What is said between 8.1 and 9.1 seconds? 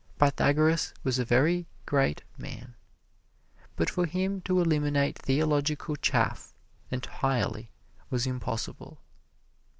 impossible.